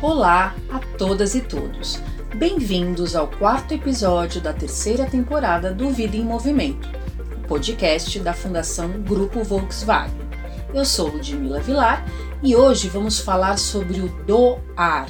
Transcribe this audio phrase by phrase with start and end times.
[0.00, 2.00] Olá a todas e todos.
[2.36, 6.88] Bem-vindos ao quarto episódio da terceira temporada do Vida em Movimento,
[7.36, 10.14] o podcast da Fundação Grupo Volkswagen.
[10.72, 12.06] Eu sou Ludmila Vilar
[12.44, 15.08] e hoje vamos falar sobre o doar.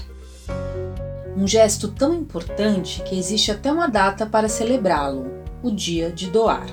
[1.37, 5.27] Um gesto tão importante que existe até uma data para celebrá-lo,
[5.63, 6.67] o Dia de Doar.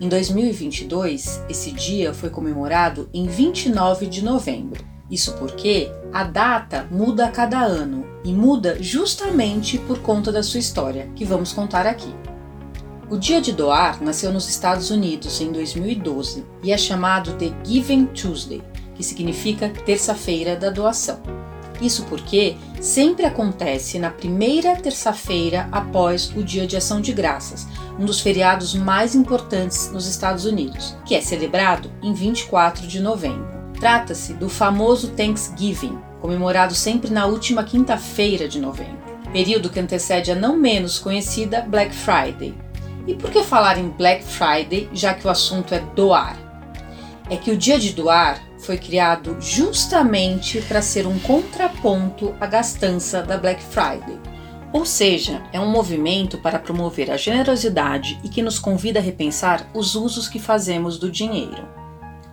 [0.00, 4.84] Em 2022, esse dia foi comemorado em 29 de novembro.
[5.10, 10.60] Isso porque a data muda a cada ano e muda justamente por conta da sua
[10.60, 12.14] história, que vamos contar aqui.
[13.08, 18.06] O Dia de Doar nasceu nos Estados Unidos em 2012 e é chamado de Giving
[18.06, 18.62] Tuesday,
[18.94, 21.20] que significa terça-feira da doação.
[21.80, 27.66] Isso porque sempre acontece na primeira terça-feira após o Dia de Ação de Graças,
[27.98, 33.55] um dos feriados mais importantes nos Estados Unidos, que é celebrado em 24 de novembro.
[33.78, 38.98] Trata-se do famoso Thanksgiving, comemorado sempre na última quinta-feira de novembro,
[39.32, 42.54] período que antecede a não menos conhecida Black Friday.
[43.06, 46.36] E por que falar em Black Friday, já que o assunto é doar?
[47.28, 53.22] É que o dia de doar foi criado justamente para ser um contraponto à gastança
[53.22, 54.18] da Black Friday.
[54.72, 59.68] Ou seja, é um movimento para promover a generosidade e que nos convida a repensar
[59.74, 61.85] os usos que fazemos do dinheiro.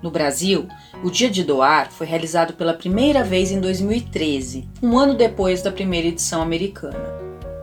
[0.03, 0.67] No Brasil,
[1.01, 5.71] o Dia de Doar foi realizado pela primeira vez em 2013, um ano depois da
[5.71, 6.99] primeira edição americana.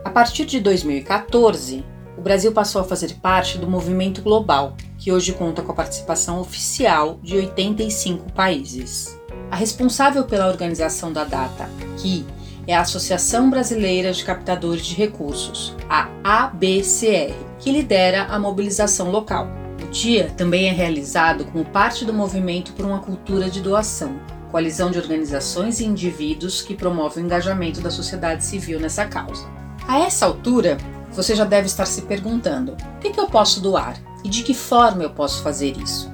[0.02, 1.84] A partir de 2014,
[2.16, 6.40] o Brasil passou a fazer parte do movimento global, que hoje conta com a participação
[6.40, 9.20] oficial de 85 países.
[9.50, 12.24] A responsável pela organização da data, que
[12.66, 19.59] é a Associação Brasileira de Captadores de Recursos, a ABCR, que lidera a mobilização local.
[19.90, 24.98] Dia também é realizado como parte do movimento por uma cultura de doação, coalizão de
[24.98, 29.48] organizações e indivíduos que promove o engajamento da sociedade civil nessa causa.
[29.88, 30.78] A essa altura,
[31.10, 35.02] você já deve estar se perguntando: o que eu posso doar e de que forma
[35.02, 36.08] eu posso fazer isso?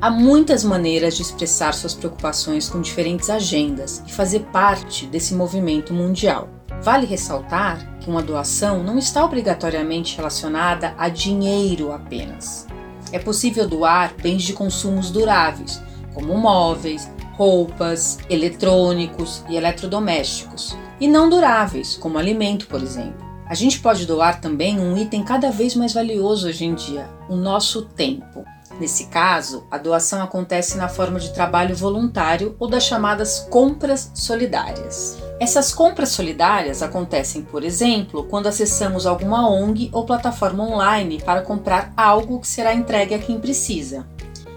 [0.00, 5.92] Há muitas maneiras de expressar suas preocupações com diferentes agendas e fazer parte desse movimento
[5.92, 6.48] mundial.
[6.82, 12.66] Vale ressaltar que uma doação não está obrigatoriamente relacionada a dinheiro apenas.
[13.12, 15.80] É possível doar bens de consumos duráveis,
[16.14, 23.28] como móveis, roupas, eletrônicos e eletrodomésticos, e não duráveis, como alimento, por exemplo.
[23.46, 27.34] A gente pode doar também um item cada vez mais valioso hoje em dia, o
[27.34, 28.44] nosso tempo.
[28.78, 35.29] Nesse caso, a doação acontece na forma de trabalho voluntário ou das chamadas compras solidárias.
[35.40, 41.94] Essas compras solidárias acontecem, por exemplo, quando acessamos alguma ONG ou plataforma online para comprar
[41.96, 44.06] algo que será entregue a quem precisa.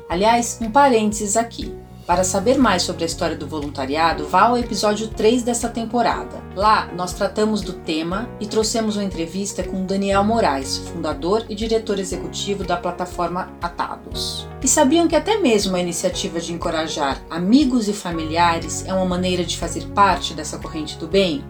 [0.10, 1.74] Aliás, um parênteses aqui.
[2.06, 6.44] Para saber mais sobre a história do voluntariado, vá ao episódio 3 desta temporada.
[6.53, 12.00] Lá, nós tratamos do tema e trouxemos uma entrevista com Daniel Moraes, fundador e diretor
[12.00, 14.46] executivo da plataforma Atados.
[14.62, 19.44] E sabiam que até mesmo a iniciativa de encorajar amigos e familiares é uma maneira
[19.46, 21.44] de fazer parte dessa corrente do bem?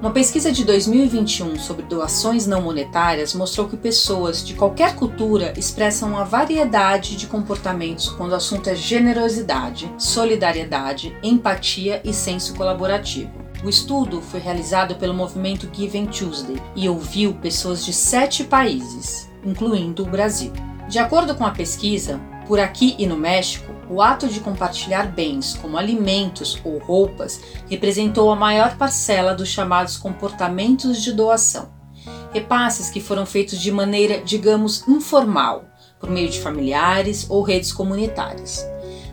[0.00, 6.10] Uma pesquisa de 2021 sobre doações não monetárias mostrou que pessoas de qualquer cultura expressam
[6.10, 13.32] uma variedade de comportamentos quando o assunto é generosidade, solidariedade, empatia e senso colaborativo.
[13.64, 20.02] O estudo foi realizado pelo movimento Giving Tuesday e ouviu pessoas de sete países, incluindo
[20.02, 20.52] o Brasil.
[20.90, 25.54] De acordo com a pesquisa, por aqui e no México, o ato de compartilhar bens,
[25.54, 31.68] como alimentos ou roupas, representou a maior parcela dos chamados comportamentos de doação.
[32.32, 35.64] Repasses que foram feitos de maneira, digamos, informal,
[35.98, 38.66] por meio de familiares ou redes comunitárias.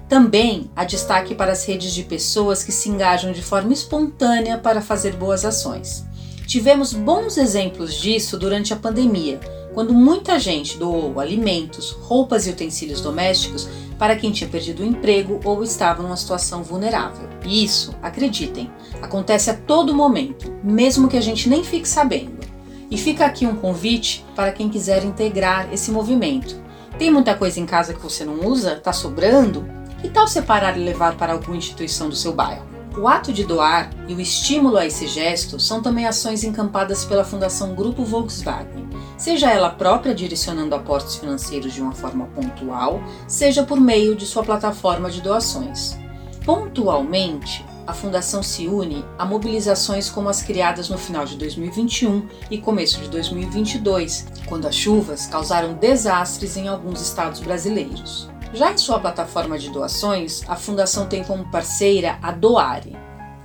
[0.10, 4.82] Também há destaque para as redes de pessoas que se engajam de forma espontânea para
[4.82, 6.06] fazer boas ações.
[6.46, 9.40] Tivemos bons exemplos disso durante a pandemia,
[9.74, 13.68] quando muita gente doou alimentos, roupas e utensílios domésticos
[13.98, 17.28] para quem tinha perdido o emprego ou estava numa situação vulnerável.
[17.46, 18.70] E isso, acreditem,
[19.02, 22.44] acontece a todo momento, mesmo que a gente nem fique sabendo.
[22.90, 26.62] E fica aqui um convite para quem quiser integrar esse movimento.
[26.98, 28.74] Tem muita coisa em casa que você não usa?
[28.74, 29.68] Está sobrando?
[30.00, 32.74] Que tal separar e levar para alguma instituição do seu bairro?
[32.96, 37.24] O ato de doar e o estímulo a esse gesto são também ações encampadas pela
[37.24, 38.88] Fundação Grupo Volkswagen,
[39.24, 44.44] seja ela própria direcionando aportes financeiros de uma forma pontual, seja por meio de sua
[44.44, 45.98] plataforma de doações.
[46.46, 52.58] Pontualmente, a Fundação se une a mobilizações como as criadas no final de 2021 e
[52.58, 58.30] começo de 2022, quando as chuvas causaram desastres em alguns estados brasileiros.
[58.54, 62.98] Já em sua plataforma de doações, a Fundação tem como parceira a Doare.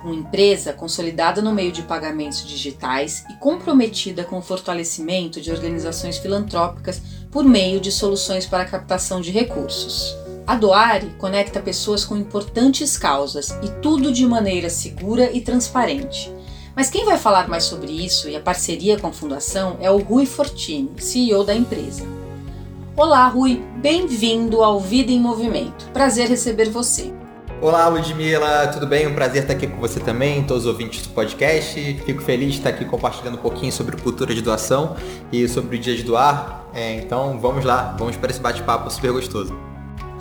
[0.03, 6.17] Uma empresa consolidada no meio de pagamentos digitais e comprometida com o fortalecimento de organizações
[6.17, 7.01] filantrópicas
[7.31, 10.15] por meio de soluções para a captação de recursos.
[10.47, 16.33] A Doare conecta pessoas com importantes causas e tudo de maneira segura e transparente.
[16.75, 19.97] Mas quem vai falar mais sobre isso e a parceria com a fundação é o
[19.97, 22.03] Rui Fortini, CEO da empresa.
[22.95, 25.85] Olá, Rui, bem-vindo ao Vida em Movimento.
[25.93, 27.13] Prazer receber você.
[27.61, 29.05] Olá, Ludmila, tudo bem?
[29.05, 31.75] Um prazer estar aqui com você também, todos os ouvintes do podcast.
[32.05, 34.95] Fico feliz de estar aqui compartilhando um pouquinho sobre cultura de doação
[35.29, 36.63] e sobre o dia de doar.
[36.73, 39.53] É, então vamos lá, vamos para esse bate-papo super gostoso.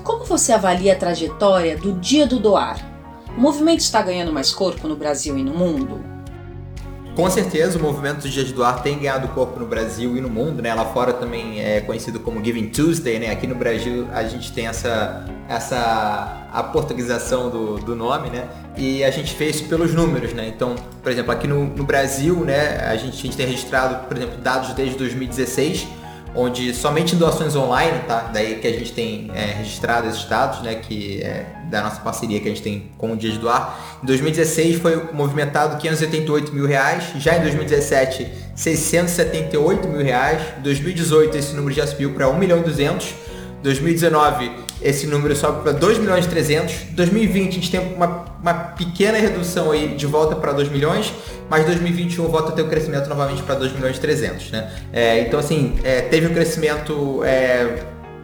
[0.03, 2.85] Como você avalia a trajetória do Dia do Doar?
[3.37, 6.18] O movimento está ganhando mais corpo no Brasil e no mundo?
[7.19, 10.31] Com certeza o movimento do Dia de Doar tem ganhado corpo no Brasil e no
[10.31, 10.73] mundo, né?
[10.73, 13.33] Lá fora também é conhecido como Giving Tuesday, né?
[13.33, 18.47] Aqui no Brasil a gente tem essa, essa a portuguesação do, do nome, né?
[18.77, 20.47] E a gente fez pelos números, né?
[20.47, 24.17] Então, por exemplo, aqui no, no Brasil, né, a gente, a gente tem registrado, por
[24.17, 25.89] exemplo, dados desde 2016
[26.37, 28.31] onde somente doações online, tá?
[28.33, 30.77] Daí que a gente tem é, registrado esses dados, né?
[30.77, 33.99] Que é da nossa parceria que a gente tem com o Dia de Doar.
[34.03, 41.37] Em 2016 foi movimentado 588 mil reais, já em 2017 678 mil reais, em 2018
[41.37, 43.15] esse número já subiu para 1 milhão e 200,
[43.63, 46.75] 2019 esse número sobe para 2 milhões e 300.
[46.93, 51.13] 2020 a gente tem uma, uma pequena redução aí de volta para 2 milhões,
[51.51, 54.71] mas 2021 volta a ter o um crescimento novamente para 2 milhões e 300, né?
[54.93, 57.83] É, então assim, é, teve um crescimento é,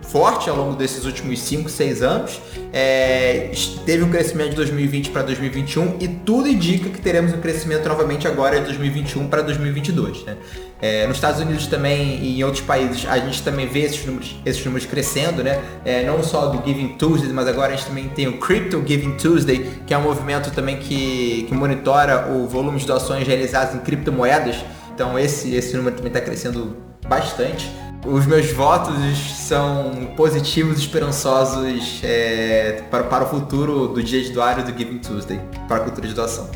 [0.08, 2.40] forte ao longo desses últimos 5, 6 anos.
[2.72, 3.50] É,
[3.84, 8.26] teve um crescimento de 2020 para 2021 e tudo indica que teremos um crescimento novamente
[8.26, 10.24] agora de 2021 para 2022.
[10.24, 10.36] Né?
[10.80, 14.36] É, nos Estados Unidos também e em outros países a gente também vê esses números,
[14.44, 15.62] esses números crescendo, né?
[15.84, 19.16] É, não só do Giving Tuesday, mas agora a gente também tem o Crypto Giving
[19.16, 23.78] Tuesday, que é um movimento também que, que monitora o volume de doações realizadas em
[23.78, 24.56] criptomoedas.
[24.94, 26.76] Então esse, esse número também está crescendo
[27.08, 27.70] bastante
[28.04, 28.94] os meus votos
[29.32, 34.98] são positivos, esperançosos é, para, para o futuro do dia de doar e do Giving
[34.98, 36.50] Tuesday, para a cultura de doação.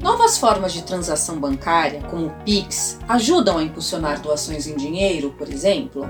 [0.00, 5.48] Novas formas de transação bancária, como o Pix, ajudam a impulsionar doações em dinheiro, por
[5.48, 6.08] exemplo?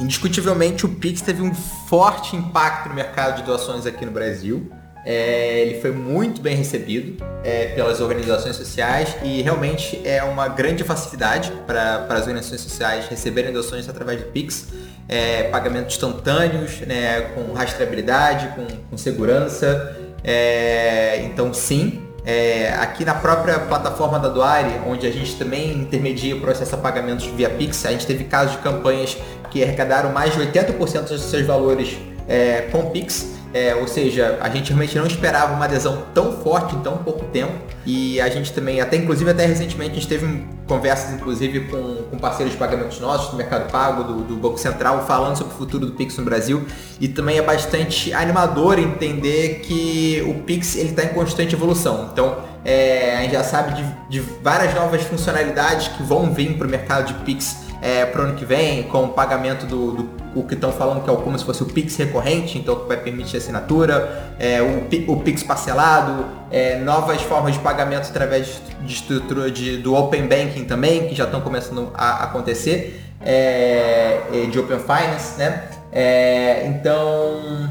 [0.00, 4.70] Indiscutivelmente, o Pix teve um forte impacto no mercado de doações aqui no Brasil.
[5.04, 10.84] É, ele foi muito bem recebido é, pelas organizações sociais e realmente é uma grande
[10.84, 14.68] facilidade para as organizações sociais receberem doações através do Pix.
[15.08, 19.96] É, pagamentos instantâneos, né, com rastreabilidade, com, com segurança.
[20.22, 26.36] É, então sim, é, aqui na própria plataforma da Doare, onde a gente também intermedia
[26.36, 29.16] o processo de pagamentos via Pix, a gente teve casos de campanhas
[29.50, 31.96] que arrecadaram mais de 80% dos seus valores
[32.28, 33.39] é, com Pix.
[33.52, 37.24] É, ou seja, a gente realmente não esperava uma adesão tão forte em tão pouco
[37.26, 37.52] tempo.
[37.84, 42.18] E a gente também, até inclusive até recentemente, a gente teve conversas inclusive com, com
[42.18, 45.86] parceiros de pagamentos nossos, do Mercado Pago, do, do, Banco Central, falando sobre o futuro
[45.86, 46.64] do Pix no Brasil.
[47.00, 52.10] E também é bastante animador entender que o Pix está em constante evolução.
[52.12, 56.66] Então, é, a gente já sabe de, de várias novas funcionalidades que vão vir para
[56.66, 60.20] o mercado de Pix é, para o ano que vem, com o pagamento do, do
[60.34, 62.96] o que estão falando que é como se fosse o Pix recorrente, então que vai
[62.96, 69.50] permitir assinatura, é, o, o Pix parcelado, é, novas formas de pagamento através de estrutura
[69.50, 75.38] de, do Open Banking também, que já estão começando a acontecer, é, de Open Finance,
[75.38, 75.64] né?
[75.92, 77.68] É, então,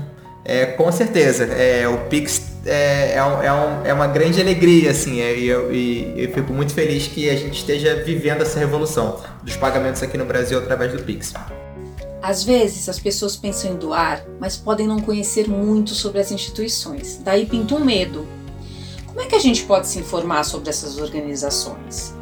[0.49, 4.89] é, com certeza, é, o Pix é, é, um, é, um, é, uma grande alegria,
[4.89, 9.55] assim, e eu, eu, fico muito feliz que a gente esteja vivendo essa revolução dos
[9.55, 11.35] pagamentos aqui no Brasil através do Pix.
[12.19, 17.21] Às vezes as pessoas pensam em doar, mas podem não conhecer muito sobre as instituições,
[17.23, 18.27] daí pinta um medo.
[19.05, 22.13] Como é que a gente pode se informar sobre essas organizações?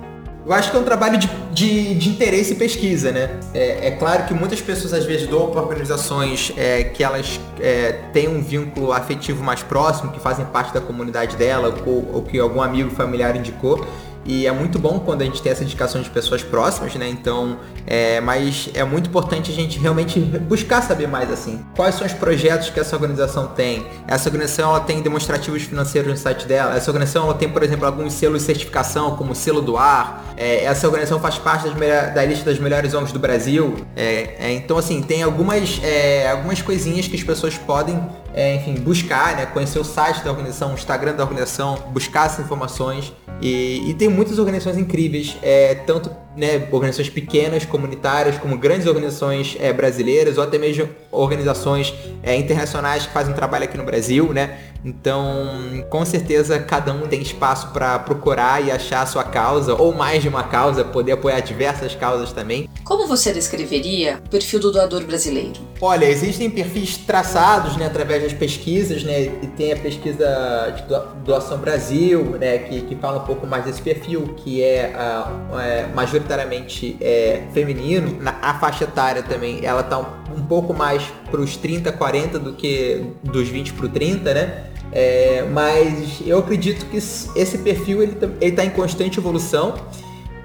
[0.47, 3.37] Eu acho que é um trabalho de, de, de interesse e pesquisa, né?
[3.53, 7.91] É, é, claro que muitas pessoas às vezes doam para organizações é, que elas é,
[8.13, 12.39] têm um vínculo afetivo mais próximo, que fazem parte da comunidade dela, ou, ou que
[12.39, 13.85] algum amigo familiar indicou.
[14.27, 17.07] E é muito bom quando a gente tem essa indicação de pessoas próximas, né?
[17.07, 17.57] Então,
[17.87, 21.65] é, mas é muito importante a gente realmente buscar saber mais assim.
[21.75, 23.87] Quais são os projetos que essa organização tem?
[24.05, 26.75] Essa organização ela tem demonstrativos financeiros no site dela.
[26.75, 30.25] Essa organização ela tem, por exemplo, alguns selos de certificação, como o selo do ar.
[30.35, 33.75] É, essa organização faz parte da lista das melhores ONGs do Brasil.
[33.95, 37.97] É, é, então, assim, tem algumas, é, algumas coisinhas que as pessoas podem
[38.33, 42.45] é, enfim, buscar, né, conhecer o site da organização, o Instagram da organização, buscar essas
[42.45, 43.13] informações.
[43.41, 49.57] E, e tem muitas organizações incríveis, é, tanto né, organizações pequenas, comunitárias, como grandes organizações
[49.59, 54.59] é, brasileiras ou até mesmo organizações é, internacionais que fazem trabalho aqui no Brasil, né?
[54.85, 59.93] Então, com certeza, cada um tem espaço para procurar e achar a sua causa, ou
[59.93, 62.69] mais de uma causa, poder apoiar diversas causas também.
[62.83, 65.59] Como você descreveria o perfil do doador brasileiro?
[65.81, 69.23] Olha, existem perfis traçados né, através das pesquisas, né?
[69.23, 73.81] E tem a pesquisa de Doação Brasil, né, que, que fala um pouco mais desse
[73.81, 75.87] perfil, que é, uh, é
[76.27, 78.21] majoritariamente é, feminino.
[78.21, 82.37] Na, a faixa etária também, ela está um, um pouco mais para os 30, 40
[82.37, 84.63] do que dos 20 para o 30, né?
[84.91, 89.75] É, mas eu acredito que esse perfil ele está em constante evolução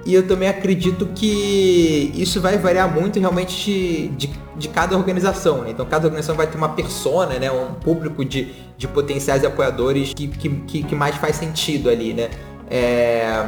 [0.05, 5.61] e eu também acredito que isso vai variar muito realmente de, de, de cada organização.
[5.61, 5.71] Né?
[5.71, 7.49] Então cada organização vai ter uma persona, né?
[7.49, 12.13] um público de, de potenciais apoiadores que, que, que mais faz sentido ali.
[12.13, 12.29] Né?
[12.69, 13.45] É,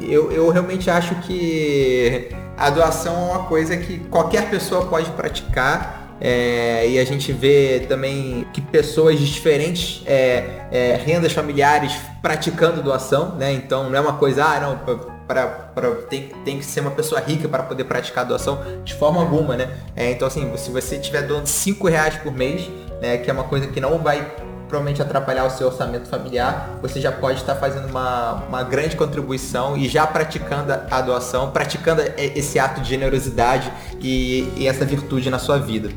[0.00, 6.02] eu, eu realmente acho que a doação é uma coisa que qualquer pessoa pode praticar
[6.24, 12.80] é, e a gente vê também que pessoas de diferentes é, é, rendas familiares praticando
[12.80, 13.52] doação, né?
[13.52, 14.78] Então não é uma coisa, ah, não,
[15.26, 19.20] pra, pra, tem, tem que ser uma pessoa rica para poder praticar doação de forma
[19.20, 19.76] alguma, né?
[19.96, 23.44] É, então assim, se você estiver doando 5 reais por mês, né, que é uma
[23.44, 24.24] coisa que não vai
[24.72, 29.76] provavelmente atrapalhar o seu orçamento familiar, você já pode estar fazendo uma, uma grande contribuição
[29.76, 35.38] e já praticando a doação, praticando esse ato de generosidade e, e essa virtude na
[35.38, 35.90] sua vida.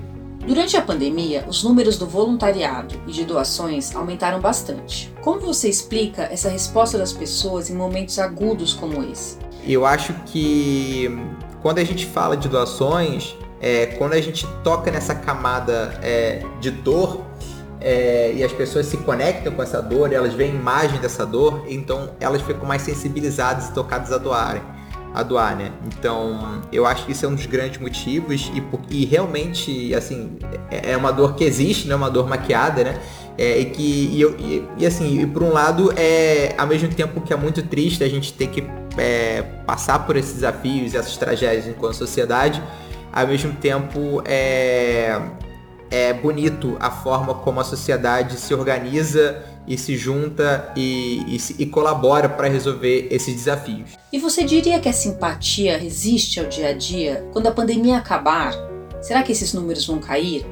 [0.45, 5.09] Durante a pandemia, os números do voluntariado e de doações aumentaram bastante.
[5.21, 9.37] Como você explica essa resposta das pessoas em momentos agudos como esse?
[9.65, 11.09] Eu acho que
[11.61, 16.69] quando a gente fala de doações, é, quando a gente toca nessa camada é, de
[16.69, 17.24] dor
[17.87, 22.09] é, e as pessoas se conectam com essa dor, elas veem imagem dessa dor, então
[22.19, 24.63] elas ficam mais sensibilizadas e tocadas a doarem
[25.13, 25.71] a doar, né?
[25.85, 30.37] Então, eu acho que isso é um dos grandes motivos e, e realmente, assim,
[30.69, 31.95] é, é uma dor que existe, né?
[31.95, 32.99] Uma dor maquiada, né?
[33.37, 37.21] É, e que, e, e, e assim, e por um lado, é ao mesmo tempo
[37.21, 38.61] que é muito triste a gente ter que
[38.97, 42.61] é, passar por esses desafios essas tragédias enquanto sociedade,
[43.13, 45.21] ao mesmo tempo é,
[45.95, 51.65] é bonito a forma como a sociedade se organiza e se junta e, e, e
[51.65, 53.91] colabora para resolver esses desafios.
[54.11, 57.25] E você diria que a simpatia resiste ao dia a dia?
[57.31, 58.53] Quando a pandemia acabar,
[59.01, 60.45] será que esses números vão cair?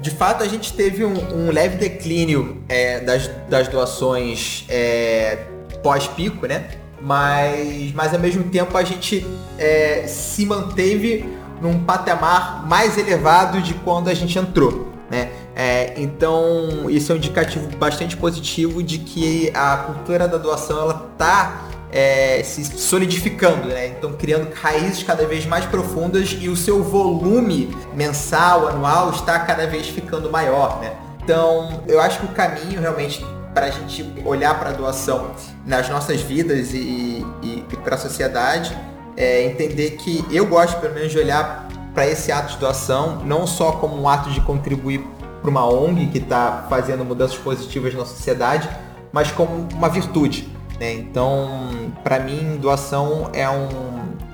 [0.00, 5.38] De fato, a gente teve um, um leve declínio é, das, das doações é,
[5.84, 6.68] pós-pico, né?
[7.00, 9.24] Mas, mas ao mesmo tempo a gente
[9.56, 11.24] é, se manteve
[11.60, 14.92] num patamar mais elevado de quando a gente entrou.
[15.10, 15.30] Né?
[15.54, 21.08] É, então isso é um indicativo bastante positivo de que a cultura da doação ela
[21.12, 23.88] está é, se solidificando, né?
[23.88, 29.66] então criando raízes cada vez mais profundas e o seu volume mensal, anual está cada
[29.66, 30.80] vez ficando maior.
[30.80, 30.92] Né?
[31.22, 35.30] Então eu acho que o caminho realmente para a gente olhar para a doação
[35.64, 38.76] nas nossas vidas e, e, e para a sociedade
[39.16, 43.46] é entender que eu gosto pelo menos de olhar para esse ato de doação, não
[43.46, 45.04] só como um ato de contribuir
[45.40, 48.68] para uma ONG que está fazendo mudanças positivas na sociedade,
[49.12, 50.48] mas como uma virtude.
[50.80, 50.94] Né?
[50.94, 53.68] Então, para mim, doação é um,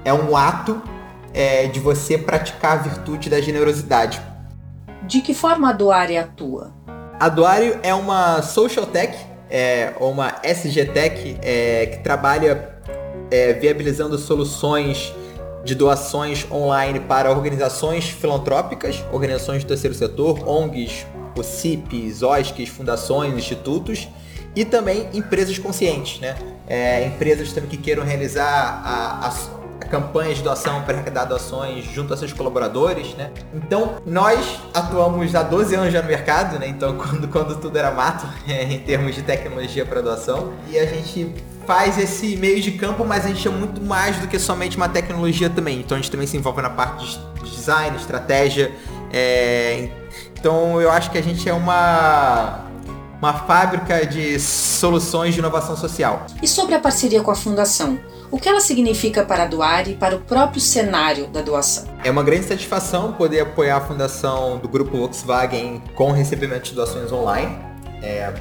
[0.04, 0.80] é um ato
[1.34, 4.20] é, de você praticar a virtude da generosidade.
[5.02, 6.72] De que forma a Doare atua?
[7.18, 9.14] A Doare é uma social tech,
[9.50, 12.79] é, uma SG Tech, é, que trabalha
[13.30, 15.14] é, viabilizando soluções
[15.64, 21.06] de doações online para organizações filantrópicas, organizações do terceiro setor, ONGs,
[21.36, 24.08] OCIPs, OSCs, fundações, institutos
[24.54, 26.36] e também empresas conscientes, né?
[26.66, 29.32] É, empresas também que queiram realizar a, a,
[29.80, 33.30] a campanha de doação para arrecadar doações junto a seus colaboradores, né?
[33.54, 36.68] Então, nós atuamos há 12 anos já no mercado, né?
[36.68, 41.34] Então, quando, quando tudo era mato, em termos de tecnologia para doação, e a gente
[41.70, 44.88] faz esse meio de campo, mas a gente é muito mais do que somente uma
[44.88, 45.78] tecnologia também.
[45.78, 48.72] Então a gente também se envolve na parte de design, estratégia.
[49.12, 49.88] É...
[50.36, 52.66] Então eu acho que a gente é uma
[53.20, 56.26] uma fábrica de soluções de inovação social.
[56.42, 58.00] E sobre a parceria com a fundação?
[58.32, 61.84] O que ela significa para a Doar e para o próprio cenário da doação?
[62.02, 67.12] É uma grande satisfação poder apoiar a fundação do grupo Volkswagen com recebimento de doações
[67.12, 67.56] online.
[68.02, 68.32] É,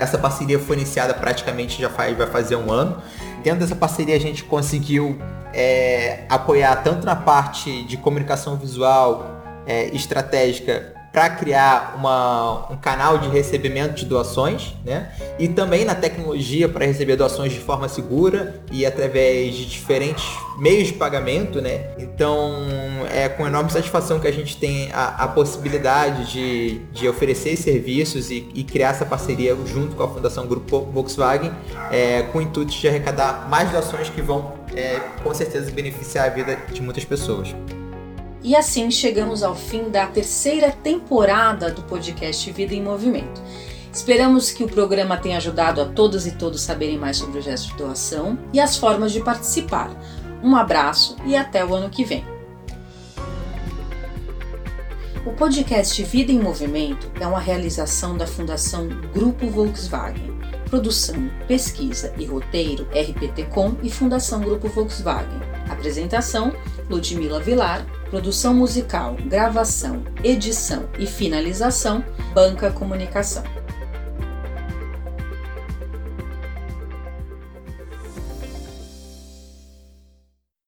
[0.00, 3.02] essa parceria foi iniciada praticamente já faz, vai fazer um ano.
[3.42, 5.18] Dentro dessa parceria a gente conseguiu
[5.52, 13.18] é, apoiar tanto na parte de comunicação visual, é, estratégica, para criar uma, um canal
[13.18, 15.12] de recebimento de doações, né?
[15.38, 20.24] E também na tecnologia para receber doações de forma segura e através de diferentes
[20.58, 21.90] meios de pagamento, né?
[21.98, 22.50] Então
[23.12, 28.30] é com enorme satisfação que a gente tem a, a possibilidade de, de oferecer serviços
[28.30, 31.52] e, e, criar essa parceria junto com a Fundação Grupo Volkswagen,
[31.90, 36.30] é, com o intuito de arrecadar mais doações que vão é, com certeza beneficiar a
[36.30, 37.54] vida de muitas pessoas.
[38.44, 43.40] E assim chegamos ao fim da terceira temporada do podcast Vida em Movimento.
[43.92, 47.68] Esperamos que o programa tenha ajudado a todas e todos saberem mais sobre o gesto
[47.68, 49.90] de doação e as formas de participar.
[50.42, 52.24] Um abraço e até o ano que vem.
[55.24, 60.36] O podcast Vida em Movimento é uma realização da Fundação Grupo Volkswagen.
[60.68, 65.38] Produção, pesquisa e roteiro RPT Com e Fundação Grupo Volkswagen.
[65.70, 66.52] Apresentação
[66.90, 72.04] Ludmila Vilar Produção musical, gravação, edição e finalização,
[72.34, 73.42] Banca Comunicação.